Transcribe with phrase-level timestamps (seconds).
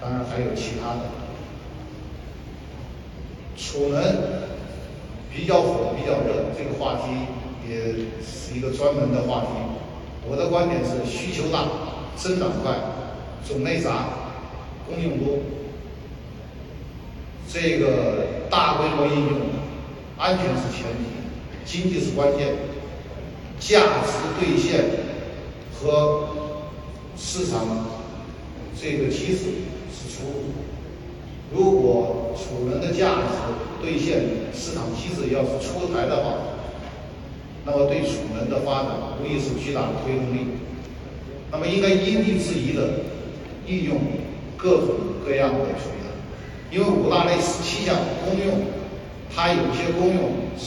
[0.00, 1.00] 当然还有其他的。
[3.56, 4.00] 储能
[5.34, 7.10] 比较火、比较热，这个话题
[7.68, 9.48] 也是一个专门的话题。
[10.30, 11.64] 我的观点是：需求大、
[12.16, 12.74] 增长快、
[13.46, 14.08] 种类杂、
[14.86, 15.38] 供应多，
[17.52, 19.40] 这个大规模应用，
[20.16, 21.02] 安全是前提，
[21.64, 22.54] 经济是关键，
[23.58, 24.84] 价值兑现
[25.74, 26.28] 和
[27.16, 27.66] 市场
[28.80, 29.40] 这个机制
[29.92, 30.34] 是出路。
[31.52, 34.22] 如果储能的价值兑现
[34.52, 36.34] 市场机制要是出台的话，
[37.64, 40.46] 那么对储能的发展无疑是巨大的推动力。
[41.50, 43.04] 那么应该因地制宜的
[43.66, 43.98] 运用
[44.56, 44.88] 各种
[45.24, 46.08] 各样的储能，
[46.70, 48.60] 因为五大类十七项公用，
[49.34, 50.66] 它有些公用是。